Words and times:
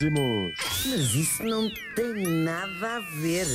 Mas 0.00 1.14
isso 1.14 1.42
não 1.42 1.70
tem 1.94 2.26
nada 2.44 2.96
a 2.96 3.00
ver. 3.18 3.46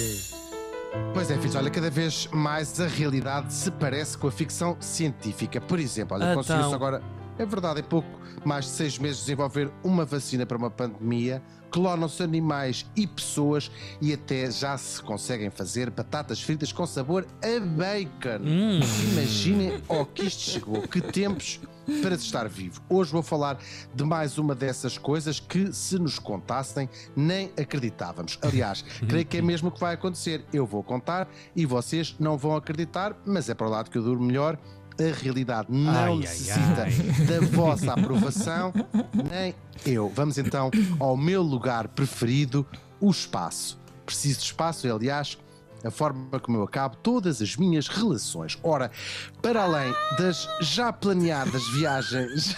Pois 1.14 1.30
é, 1.30 1.38
filhos, 1.38 1.54
olha, 1.54 1.70
cada 1.70 1.92
vez 1.92 2.26
mais 2.32 2.82
a 2.82 2.88
realidade 2.88 3.54
se 3.54 3.70
parece 3.70 4.18
com 4.18 4.28
a 4.28 4.32
ficção 4.32 4.76
científica. 4.80 5.62
Por 5.62 5.80
exemplo, 5.80 6.16
olha, 6.18 6.24
Então. 6.24 6.38
conseguiu-se 6.38 6.74
agora, 6.74 7.04
é 7.38 7.46
verdade, 7.46 7.82
em 7.82 7.84
pouco 7.84 8.08
mais 8.46 8.66
de 8.66 8.72
seis 8.72 8.98
meses, 8.98 9.20
desenvolver 9.22 9.72
uma 9.84 10.06
vacina 10.06 10.46
para 10.46 10.58
uma 10.58 10.70
pandemia, 10.70 11.42
clonam-se 11.72 12.22
animais 12.22 12.86
e 12.96 13.08
pessoas 13.08 13.72
e 14.02 14.14
até 14.14 14.52
já 14.52 14.78
se 14.78 15.02
conseguem 15.02 15.50
fazer 15.50 15.90
batatas 15.90 16.42
fritas 16.42 16.72
com 16.72 16.86
sabor 16.86 17.26
a 17.42 17.60
bacon. 17.60 18.44
Hum. 18.44 18.80
Imaginem 19.12 19.82
ao 19.88 20.06
que 20.06 20.24
isto 20.24 20.42
chegou, 20.42 20.82
que 20.82 21.02
tempos 21.02 21.60
para 22.02 22.18
se 22.18 22.26
estar 22.26 22.48
vivo. 22.48 22.82
Hoje 22.90 23.12
vou 23.12 23.24
falar 23.24 23.58
de 23.94 24.04
mais 24.04 24.38
uma 24.38 24.54
dessas 24.54 24.98
coisas 24.98 25.40
que, 25.40 25.74
se 25.74 25.98
nos 25.98 26.20
contassem, 26.20 26.90
nem 27.16 27.52
acreditávamos. 27.60 28.38
Aliás, 28.42 28.84
creio 29.08 29.26
que 29.26 29.38
é 29.38 29.42
mesmo 29.42 29.70
o 29.70 29.72
que 29.72 29.80
vai 29.80 29.96
acontecer. 29.96 30.46
Eu 30.54 30.66
vou 30.66 30.84
contar 30.84 31.28
e 31.56 31.66
vocês 31.66 32.16
não 32.20 32.38
vão 32.38 32.56
acreditar, 32.56 33.16
mas 33.26 33.50
é 33.50 33.54
para 33.54 33.68
o 33.68 33.70
lado 33.70 33.90
que 33.90 33.98
eu 33.98 34.04
duro 34.04 34.22
melhor. 34.22 34.58
A 35.10 35.14
realidade 35.16 35.68
não 35.72 35.92
Ai, 35.92 36.10
ai, 36.10 36.18
necessita 36.18 36.84
ai. 36.84 37.26
da 37.26 37.46
vossa 37.48 37.94
aprovação, 37.94 38.74
nem 39.30 39.56
eu. 39.86 40.12
Vamos 40.14 40.38
então 40.38 40.70
ao 41.00 41.18
meu 41.18 41.42
lugar 41.42 41.88
preferido, 41.88 42.66
o 43.00 43.10
espaço. 43.10 43.80
Preciso 44.06 44.40
de 44.40 44.46
espaço, 44.46 44.86
e, 44.86 44.92
aliás, 44.92 45.38
a 45.84 45.90
forma 45.90 46.40
como 46.40 46.58
eu 46.58 46.64
acabo 46.64 46.96
todas 46.98 47.42
as 47.42 47.56
minhas 47.56 47.88
relações. 47.88 48.58
Ora, 48.62 48.92
para 49.42 49.64
além 49.64 49.94
das 50.18 50.48
já 50.62 50.94
planeadas 50.94 51.68
viagens 51.70 52.56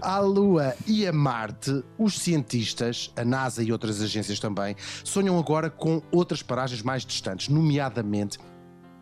à 0.00 0.18
Lua 0.20 0.74
e 0.86 1.06
a 1.06 1.12
Marte, 1.12 1.82
os 1.98 2.18
cientistas, 2.18 3.12
a 3.16 3.24
NASA 3.24 3.62
e 3.62 3.72
outras 3.72 4.00
agências 4.00 4.38
também, 4.38 4.76
sonham 5.02 5.38
agora 5.38 5.70
com 5.70 6.02
outras 6.12 6.42
paragens 6.42 6.82
mais 6.82 7.04
distantes, 7.04 7.48
nomeadamente 7.48 8.38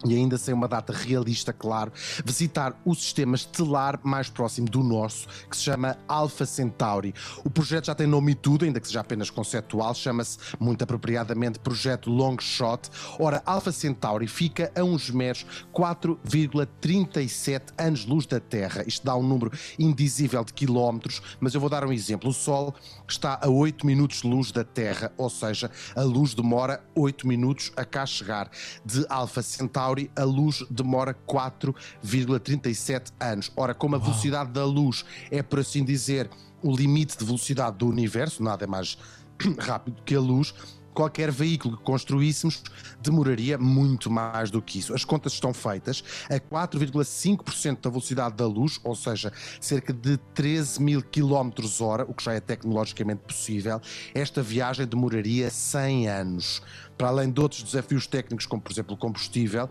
e 0.05 0.15
ainda 0.15 0.39
sem 0.39 0.55
uma 0.55 0.67
data 0.67 0.93
realista, 0.93 1.53
claro, 1.53 1.93
visitar 2.25 2.81
o 2.85 2.95
sistema 2.95 3.37
estelar 3.37 4.01
mais 4.03 4.29
próximo 4.31 4.69
do 4.69 4.83
nosso, 4.83 5.29
que 5.49 5.57
se 5.57 5.63
chama 5.63 5.99
Alpha 6.09 6.47
Centauri. 6.47 7.15
O 7.45 7.51
projeto 7.51 7.87
já 7.87 7.95
tem 7.95 8.07
nome 8.07 8.33
e 8.33 8.35
tudo, 8.35 8.65
ainda 8.65 8.81
que 8.81 8.87
seja 8.87 9.01
apenas 9.01 9.29
conceptual, 9.29 9.95
chama-se 9.95 10.39
muito 10.59 10.83
apropriadamente 10.83 11.59
Projeto 11.59 12.11
Long 12.11 12.37
Shot. 12.39 12.89
Ora, 13.19 13.43
Alpha 13.45 13.73
Centauri 13.73 14.27
fica 14.27 14.73
a 14.75 14.83
uns 14.83 15.11
meros 15.11 15.45
4,37 15.75 17.63
anos-luz 17.79 18.27
da 18.27 18.41
Terra. 18.41 18.85
Isto 18.87 19.05
dá 19.05 19.15
um 19.17 19.23
número 19.23 19.53
indizível 19.79 20.45
de 20.45 20.53
quilómetros, 20.53 21.21
mas 21.41 21.55
eu 21.55 21.61
vou 21.61 21.69
dar 21.69 21.85
um 21.85 21.93
exemplo. 21.93 22.31
O 22.31 22.33
Sol 22.33 22.75
está 23.09 23.39
a 23.43 23.49
8 23.49 23.87
minutos 23.87 24.23
de 24.23 24.29
luz 24.29 24.51
da 24.53 24.65
Terra, 24.65 25.13
ou 25.17 25.29
seja, 25.29 25.71
a 25.95 26.03
luz 26.03 26.35
demora 26.35 26.83
8 26.95 27.27
minutos 27.27 27.73
a 27.77 27.85
cá 27.85 28.07
chegar. 28.07 28.51
De 28.85 29.05
Alpha 29.09 29.43
Centauri, 29.43 29.90
a 30.17 30.25
luz 30.25 30.65
demora 30.71 31.15
4,37 31.27 33.13
anos. 33.19 33.51
Ora, 33.57 33.75
como 33.75 33.97
a 33.97 33.99
velocidade 33.99 34.51
da 34.51 34.65
luz 34.65 35.05
é, 35.31 35.43
por 35.43 35.61
assim 35.61 35.85
dizer, 35.85 36.31
o 36.63 36.75
limite 36.75 37.17
de 37.17 37.25
velocidade 37.25 37.79
do 37.79 37.89
universo, 37.89 38.43
nada 38.43 38.65
é 38.65 38.67
mais 38.67 38.99
rápido 39.59 40.03
que 40.05 40.15
a 40.15 40.21
luz. 40.21 40.55
Qualquer 41.01 41.31
veículo 41.31 41.79
que 41.79 41.83
construíssemos 41.83 42.63
demoraria 43.01 43.57
muito 43.57 44.11
mais 44.11 44.51
do 44.51 44.61
que 44.61 44.81
isso. 44.81 44.93
As 44.93 45.03
contas 45.03 45.33
estão 45.33 45.55
feitas 45.55 46.05
a 46.29 46.39
4,5% 46.39 47.81
da 47.81 47.89
velocidade 47.89 48.37
da 48.37 48.47
luz, 48.47 48.79
ou 48.85 48.95
seja, 48.95 49.33
cerca 49.59 49.95
de 49.95 50.19
13 50.35 50.83
mil 50.83 51.03
km 51.03 51.53
hora, 51.81 52.05
o 52.07 52.13
que 52.13 52.23
já 52.23 52.35
é 52.35 52.41
tecnologicamente 52.41 53.23
possível. 53.23 53.81
Esta 54.15 54.43
viagem 54.43 54.87
demoraria 54.87 55.49
100 55.49 56.07
anos. 56.07 56.61
Para 56.99 57.09
além 57.09 57.33
de 57.33 57.41
outros 57.41 57.63
desafios 57.63 58.07
técnicos, 58.07 58.45
como 58.45 58.61
por 58.61 58.71
exemplo 58.71 58.93
o 58.95 58.99
combustível, 58.99 59.71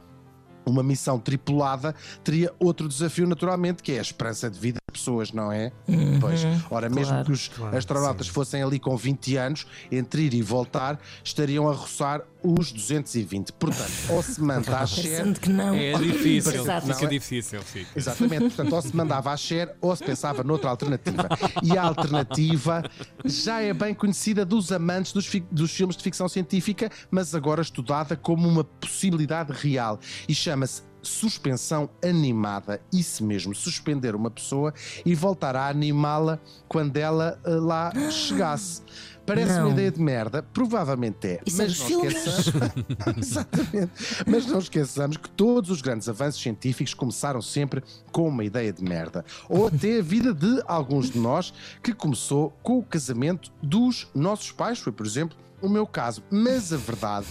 uma 0.65 0.83
missão 0.83 1.19
tripulada 1.19 1.95
teria 2.23 2.53
outro 2.59 2.87
desafio, 2.87 3.27
naturalmente, 3.27 3.81
que 3.83 3.91
é 3.93 3.99
a 3.99 4.01
esperança 4.01 4.49
de 4.49 4.59
vida 4.59 4.79
das 4.87 4.99
pessoas, 4.99 5.31
não 5.31 5.51
é? 5.51 5.71
Pois, 6.19 6.41
ora, 6.69 6.89
mesmo 6.89 7.13
claro. 7.13 7.25
que 7.25 7.31
os 7.31 7.47
Claro, 7.47 7.77
astronautas 7.77 8.27
sim. 8.27 8.33
fossem 8.33 8.61
ali 8.63 8.79
com 8.79 8.95
20 8.95 9.35
anos, 9.37 9.67
entre 9.91 10.23
ir 10.23 10.33
e 10.33 10.41
voltar, 10.41 10.99
estariam 11.23 11.67
a 11.69 11.73
roçar 11.73 12.21
os 12.43 12.71
220. 12.71 13.51
Portanto, 13.53 13.91
ou 14.09 14.23
se 14.23 14.41
manda 14.41 14.71
a. 14.71 14.79
Parecendo 14.79 15.39
que 15.39 15.49
não. 15.49 15.73
É 15.75 15.93
difícil, 15.93 16.61
Exato. 16.61 16.87
fica 16.87 16.99
Não, 16.99 17.05
é- 17.07 17.09
difícil, 17.09 17.61
fica. 17.61 17.89
Exatamente, 17.95 18.39
portanto, 18.55 18.73
ou 18.75 18.81
se 18.81 18.95
mandava 18.95 19.31
a 19.31 19.37
Cher 19.37 19.75
ou 19.81 19.95
se 19.95 20.03
pensava 20.03 20.43
noutra 20.43 20.69
alternativa. 20.69 21.27
E 21.63 21.77
a 21.77 21.83
alternativa 21.83 22.83
já 23.25 23.61
é 23.61 23.73
bem 23.73 23.93
conhecida 23.93 24.45
dos 24.45 24.71
amantes 24.71 25.11
dos, 25.13 25.25
fi- 25.25 25.45
dos 25.51 25.71
filmes 25.71 25.95
de 25.97 26.03
ficção 26.03 26.27
científica, 26.29 26.89
mas 27.11 27.33
agora 27.35 27.61
estudada 27.61 28.15
como 28.15 28.47
uma 28.47 28.63
possibilidade 28.63 29.51
real. 29.53 29.99
E 30.27 30.33
chama-se 30.35 30.83
suspensão 31.01 31.89
animada. 32.03 32.81
Isso 32.91 33.23
mesmo, 33.23 33.55
suspender 33.55 34.15
uma 34.15 34.29
pessoa 34.29 34.73
e 35.05 35.15
voltar 35.15 35.55
a 35.55 35.67
animá-la 35.69 36.39
quando 36.67 36.97
ela 36.97 37.39
eh, 37.45 37.49
lá 37.51 37.91
chegasse. 38.11 38.81
Parece 39.29 39.53
uma 39.53 39.61
Não. 39.61 39.71
ideia 39.71 39.91
de 39.91 40.01
merda, 40.01 40.41
provavelmente 40.41 41.27
é. 41.27 41.39
Isso 41.45 41.61
é 41.61 41.65
mas 41.67 41.77
dos 41.77 41.89
não 41.89 42.05
esqueçamos. 42.05 42.47
Exatamente. 43.17 43.91
Mas 44.25 44.45
não 44.47 44.59
esqueçamos 44.59 45.17
que 45.17 45.29
todos 45.29 45.69
os 45.69 45.81
grandes 45.81 46.09
avanços 46.09 46.41
científicos 46.41 46.95
começaram 46.95 47.41
sempre 47.41 47.83
com 48.11 48.27
uma 48.27 48.43
ideia 48.43 48.73
de 48.73 48.83
merda. 48.83 49.23
Ou 49.47 49.67
até 49.67 49.99
a 49.99 50.01
vida 50.01 50.33
de 50.33 50.63
alguns 50.65 51.11
de 51.11 51.19
nós, 51.19 51.53
que 51.83 51.93
começou 51.93 52.57
com 52.63 52.79
o 52.79 52.83
casamento 52.83 53.51
dos 53.61 54.07
nossos 54.15 54.51
pais. 54.51 54.79
Foi, 54.79 54.91
por 54.91 55.05
exemplo, 55.05 55.37
o 55.61 55.69
meu 55.69 55.85
caso. 55.87 56.23
Mas 56.29 56.71
a 56.73 56.77
verdade 56.77 57.27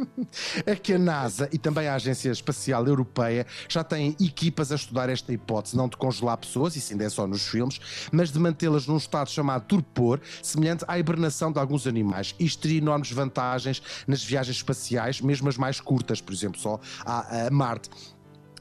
é 0.66 0.74
que 0.74 0.92
a 0.94 0.98
NASA 0.98 1.48
e 1.52 1.58
também 1.58 1.88
a 1.88 1.94
Agência 1.94 2.30
Espacial 2.30 2.86
Europeia 2.86 3.46
já 3.68 3.82
têm 3.84 4.16
equipas 4.20 4.72
a 4.72 4.74
estudar 4.76 5.08
esta 5.08 5.32
hipótese, 5.32 5.76
não 5.76 5.88
de 5.88 5.96
congelar 5.96 6.36
pessoas, 6.36 6.76
isso 6.76 6.92
ainda 6.92 7.04
é 7.04 7.08
só 7.08 7.26
nos 7.26 7.42
filmes, 7.46 7.80
mas 8.12 8.30
de 8.30 8.38
mantê-las 8.38 8.86
num 8.86 8.96
estado 8.96 9.30
chamado 9.30 9.64
torpor, 9.66 10.20
semelhante 10.42 10.84
à 10.88 10.98
hibernação 10.98 11.52
de 11.52 11.58
alguns 11.58 11.86
animais. 11.86 12.34
Isto 12.38 12.62
teria 12.62 12.78
enormes 12.78 13.10
vantagens 13.10 13.82
nas 14.06 14.22
viagens 14.22 14.56
espaciais, 14.56 15.20
mesmo 15.20 15.48
as 15.48 15.56
mais 15.56 15.80
curtas, 15.80 16.20
por 16.20 16.32
exemplo, 16.32 16.60
só 16.60 16.78
a, 17.04 17.46
a 17.46 17.50
Marte. 17.50 17.90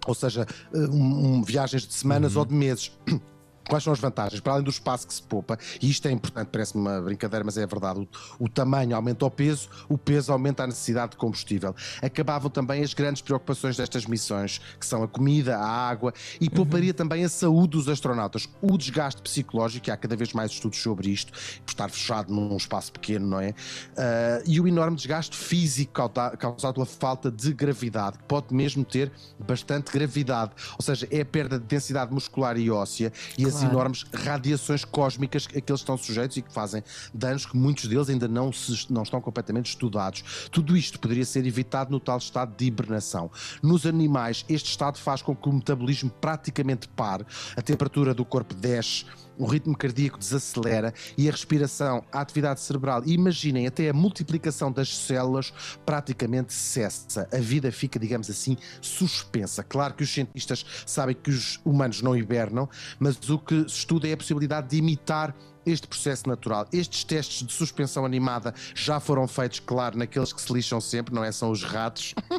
Ou 0.06 0.14
seja, 0.16 0.46
um- 0.74 1.38
um- 1.38 1.44
viagens 1.44 1.86
de 1.86 1.94
semanas 1.94 2.36
ou 2.36 2.46
de 2.46 2.54
meses. 2.54 2.92
Quais 3.68 3.84
são 3.84 3.92
as 3.92 4.00
vantagens? 4.00 4.40
Para 4.40 4.54
além 4.54 4.64
do 4.64 4.70
espaço 4.70 5.08
que 5.08 5.14
se 5.14 5.22
poupa, 5.22 5.58
e 5.82 5.90
isto 5.90 6.08
é 6.08 6.12
importante, 6.12 6.50
parece-me 6.52 6.82
uma 6.82 7.02
brincadeira, 7.02 7.44
mas 7.44 7.58
é 7.58 7.66
verdade: 7.66 8.00
o, 8.00 8.46
o 8.46 8.50
tamanho 8.50 8.96
aumenta 8.96 9.26
o 9.26 9.32
peso, 9.32 9.70
o 9.90 9.98
peso 9.98 10.32
aumenta 10.32 10.64
a 10.64 10.68
necessidade 10.68 11.12
de 11.12 11.18
combustível. 11.18 11.76
Acabavam 12.02 12.50
também 12.50 12.84
as 12.84 12.94
grandes 12.94 13.22
preocupações 13.22 13.78
destas 13.78 14.06
missões, 14.06 14.62
que 14.80 14.86
são 14.86 15.04
a 15.04 15.08
comida, 15.08 15.58
a 15.58 15.68
água, 15.68 16.14
e 16.40 16.50
pouparia 16.50 16.94
também 16.94 17.24
a 17.24 17.30
saúde 17.30 17.72
dos 17.72 17.90
astronautas. 17.90 18.48
O 18.62 18.78
desgaste 18.78 19.22
psicológico, 19.22 19.90
e 19.90 19.92
há 19.92 19.98
cada 19.98 20.16
vez 20.16 20.34
mais 20.34 20.52
estudos 20.52 20.82
sobre 20.82 21.10
isto, 21.10 21.32
por 21.66 21.72
estar 21.72 21.90
fechado 21.90 22.34
num 22.34 22.56
espaço 22.56 22.92
pequeno, 22.92 23.28
não 23.28 23.40
é? 23.40 23.54
Ah, 23.98 24.42
e 24.46 24.60
o 24.62 24.68
enorme 24.68 24.96
desgaste 24.96 25.36
físico 25.36 25.94
causado 26.38 26.76
pela 26.76 26.86
falta 26.86 27.32
de 27.32 27.54
gravidade, 27.54 28.18
que 28.18 28.24
pode 28.24 28.54
mesmo 28.54 28.86
ter 28.86 29.12
bastante 29.40 29.92
gravidade, 29.92 30.52
ou 30.78 30.84
seja, 30.84 31.08
é 31.12 31.22
a 31.22 31.26
perda 31.26 31.60
de 31.60 31.66
densidade 31.66 32.14
muscular 32.14 32.58
e 32.58 32.70
óssea 32.72 33.12
e 33.38 33.46
as 33.46 33.57
Claro. 33.60 33.74
enormes 33.74 34.06
radiações 34.14 34.84
cósmicas 34.86 35.46
a 35.48 35.62
que 35.62 35.72
eles 35.72 35.82
estão 35.82 35.98
sujeitos 35.98 36.38
e 36.38 36.42
que 36.42 36.52
fazem 36.54 36.84
danos 37.14 37.46
que 37.46 37.56
muitos 37.58 37.88
deles 37.88 38.10
ainda 38.10 38.28
não, 38.28 38.52
se- 38.52 38.92
não 38.92 39.04
estão 39.04 39.20
completamente 39.22 39.68
estudados. 39.68 40.24
Tudo 40.52 40.76
isto 40.78 41.00
poderia 41.00 41.26
ser 41.26 41.46
evitado 41.46 41.92
no 41.92 42.00
tal 42.00 42.18
estado 42.18 42.56
de 42.56 42.66
hibernação. 42.66 43.32
Nos 43.62 43.86
animais, 43.86 44.46
este 44.50 44.70
estado 44.70 44.98
faz 44.98 45.22
com 45.22 45.36
que 45.36 45.50
o 45.50 45.54
metabolismo 45.54 46.10
praticamente 46.10 46.88
pare, 46.90 47.26
a 47.56 47.62
temperatura 47.62 48.14
do 48.14 48.26
corpo 48.26 48.54
desce, 48.54 49.06
o 49.38 49.46
ritmo 49.46 49.78
cardíaco 49.78 50.18
desacelera 50.18 50.94
e 51.18 51.28
a 51.28 51.32
respiração, 51.32 52.04
a 52.12 52.22
atividade 52.22 52.60
cerebral 52.60 53.04
imaginem 53.06 53.68
até 53.68 53.90
a 53.90 53.94
multiplicação 53.94 54.72
das 54.72 54.96
células 54.98 55.54
praticamente 55.86 56.54
cessa. 56.54 57.28
A 57.32 57.38
vida 57.38 57.72
fica, 57.72 58.00
digamos 58.00 58.30
assim, 58.30 58.58
suspensa. 58.82 59.64
Claro 59.64 59.94
que 59.94 60.04
os 60.04 60.14
cientistas 60.14 60.66
sabem 60.86 61.16
que 61.16 61.30
os 61.30 61.60
humanos 61.64 62.02
não 62.02 62.16
hibernam, 62.16 62.70
mas 63.00 63.18
o 63.30 63.38
que 63.38 63.62
se 63.62 63.78
estuda 63.78 64.08
é 64.08 64.14
a 64.14 64.18
possibilidade 64.18 64.70
de 64.70 64.78
imitar 64.78 65.36
este 65.68 65.88
processo 65.88 66.28
natural. 66.28 66.68
Estes 66.72 67.04
testes 67.04 67.46
de 67.46 67.54
suspensão 67.54 68.06
animada 68.06 68.54
já 68.74 69.00
foram 69.00 69.28
feitos, 69.28 69.60
claro, 69.60 69.98
naqueles 69.98 70.32
que 70.34 70.42
se 70.42 70.52
lixam 70.52 70.80
sempre, 70.80 71.14
não 71.14 71.24
é? 71.24 71.32
São 71.32 71.52
os 71.52 71.64
ratos 71.64 72.14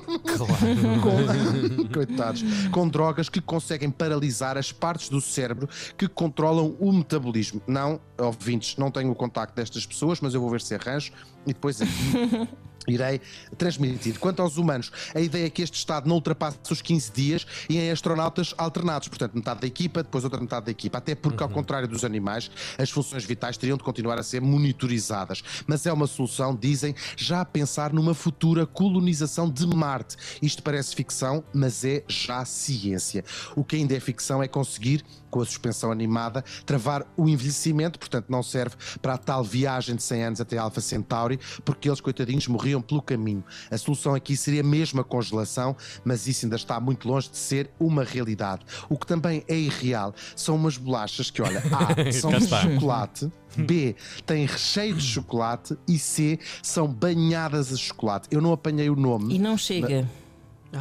com, 1.03 1.93
coitados, 1.93 2.43
com 2.71 2.89
drogas 2.89 3.29
que 3.29 3.41
conseguem 3.41 3.91
paralisar 3.91 4.57
as 4.57 4.73
partes 4.73 5.09
do 5.09 5.21
cérebro 5.21 5.69
que 5.97 6.09
controlam 6.09 6.77
o 6.79 6.93
metabolismo. 6.93 7.61
Não, 7.67 8.01
ouvintes, 8.19 8.77
não 8.77 8.91
tenho 8.91 9.11
o 9.11 9.15
contacto 9.15 9.55
destas 9.55 9.85
pessoas, 9.85 10.21
mas 10.21 10.35
eu 10.35 10.41
vou 10.41 10.51
ver 10.51 10.61
se 10.61 10.75
arranjo 10.75 11.13
e 11.47 11.53
depois 11.53 11.81
aqui 11.81 12.49
irei 12.89 13.21
transmitir. 13.57 14.19
Quanto 14.19 14.43
aos 14.43 14.57
humanos, 14.57 14.91
a 15.15 15.21
ideia 15.21 15.47
é 15.47 15.51
que 15.51 15.63
este 15.63 15.77
estado 15.77 16.09
não 16.09 16.17
ultrapasse 16.17 16.59
os 16.71 16.83
15 16.83 17.13
dias 17.13 17.47
e 17.69 17.79
em 17.79 17.91
astronautas 17.91 18.55
alternados, 18.57 19.09
portanto, 19.09 19.35
metade 19.35 19.61
da 19.61 19.67
equipa, 19.67 20.03
depois 20.03 20.25
outra 20.25 20.41
metade 20.41 20.67
da 20.67 20.73
equipa, 20.73 20.99
até 20.99 21.15
porque, 21.15 21.43
ao 21.43 21.49
contrário 21.49 21.89
dos 21.89 22.05
animais, 22.05 22.51
as 22.79 22.91
funções 22.91 23.18
vitais 23.25 23.57
teriam 23.57 23.77
de 23.77 23.85
continuar 23.85 24.19
a 24.19 24.23
ser 24.23 24.41
monitorizadas. 24.41 25.43
Mas 25.67 25.87
é 25.87 25.93
uma 25.93 26.07
solução, 26.07 26.55
dizem, 26.55 26.95
já 27.17 27.41
a 27.41 27.45
pensar 27.45 27.93
numa 27.93 28.15
futura 28.15 28.67
colonização 28.67 29.49
de 29.49 29.67
Marte. 29.67 30.17
Isto 30.43 30.63
parece 30.63 30.95
ficção, 30.95 31.45
mas 31.53 31.85
é 31.85 32.05
já 32.09 32.45
ciência. 32.45 33.25
O 33.55 33.65
que 33.65 33.77
ainda 33.77 33.95
é 33.95 34.01
ficção 34.01 34.43
é 34.43 34.49
conseguir, 34.49 35.05
com 35.31 35.41
a 35.41 35.45
suspensão 35.45 35.93
animada, 35.93 36.43
travar 36.65 37.07
o 37.17 37.29
envelhecimento, 37.29 37.99
portanto, 37.99 38.27
não 38.29 38.43
serve 38.43 38.77
para 39.03 39.15
a 39.15 39.19
tal 39.19 39.45
viagem 39.45 39.97
de 39.97 40.03
100 40.03 40.25
anos 40.25 40.41
até 40.41 40.57
Alpha 40.57 40.81
Centauri, 40.81 41.39
porque 41.65 41.89
eles, 41.89 42.01
coitadinhos, 42.01 42.49
morriam 42.49 42.81
pelo 42.81 43.03
caminho. 43.03 43.45
A 43.71 43.77
solução 43.77 44.15
aqui 44.15 44.37
seria 44.37 44.63
mesmo 44.63 45.01
a 45.01 45.05
congelação, 45.05 45.77
mas 46.05 46.27
isso 46.27 46.47
ainda 46.47 46.57
está 46.57 46.81
muito 46.81 47.09
longe 47.09 47.29
de 47.31 47.37
ser 47.37 47.71
uma 47.79 48.05
realidade. 48.05 48.65
O 48.89 48.97
que 48.97 49.07
também 49.07 49.45
é 49.49 49.57
irreal 49.57 50.15
são 50.35 50.57
umas 50.57 50.77
bolachas 50.77 51.31
que, 51.31 51.43
olha, 51.43 51.63
A, 51.73 52.13
são 52.13 52.31
de 52.31 52.45
está. 52.45 53.08
Chocolate, 53.09 53.33
B, 53.57 53.97
têm 54.27 54.47
recheio 54.47 54.95
de 54.95 55.03
chocolate 55.03 55.77
e 55.87 55.99
C, 55.99 56.39
são 56.63 56.87
banhadas 56.87 57.73
a 57.73 57.77
chocolate. 57.77 58.29
Eu 58.31 58.41
não 58.41 58.53
apanhei 58.53 58.91
o 58.91 58.97
nome. 58.97 59.35
E 59.35 59.39
não 59.39 59.57
chega. 59.57 60.09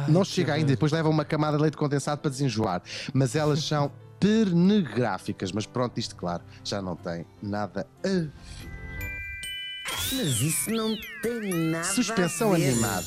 Não 0.06 0.24
chega 0.24 0.52
ainda, 0.52 0.68
depois 0.68 0.92
leva 0.92 1.08
uma 1.08 1.24
camada 1.24 1.56
de 1.56 1.62
leite 1.62 1.76
condensado 1.76 2.20
para 2.20 2.30
desenjoar. 2.30 2.82
Mas 3.12 3.34
elas 3.34 3.64
são 3.64 3.90
pernegráficas. 4.20 5.50
Mas 5.52 5.66
pronto, 5.66 5.98
isto, 5.98 6.14
claro, 6.14 6.42
já 6.62 6.82
não 6.82 6.94
tem 6.94 7.24
nada 7.42 7.86
a 8.04 8.08
ver. 8.08 8.30
Mas 10.12 10.40
isso 10.40 10.70
não 10.70 10.96
tem 11.22 11.54
nada 11.70 11.84
Suspensão 11.84 12.52
a 12.52 12.56
ver. 12.58 12.72
animada. 12.72 13.06